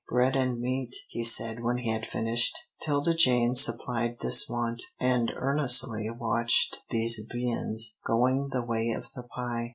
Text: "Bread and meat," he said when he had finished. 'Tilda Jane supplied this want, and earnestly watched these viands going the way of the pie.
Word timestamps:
"Bread 0.09 0.35
and 0.35 0.59
meat," 0.59 0.95
he 1.09 1.23
said 1.23 1.61
when 1.61 1.77
he 1.77 1.91
had 1.91 2.07
finished. 2.07 2.57
'Tilda 2.81 3.13
Jane 3.13 3.53
supplied 3.53 4.17
this 4.19 4.49
want, 4.49 4.81
and 4.99 5.31
earnestly 5.37 6.09
watched 6.09 6.79
these 6.89 7.21
viands 7.31 7.99
going 8.03 8.49
the 8.51 8.63
way 8.65 8.89
of 8.97 9.11
the 9.13 9.21
pie. 9.21 9.69